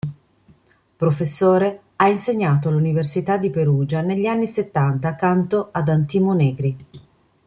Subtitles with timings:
[0.97, 6.75] Professore, ha insegnato all'Università di Perugia negli anni settanta accanto ad Antimo Negri.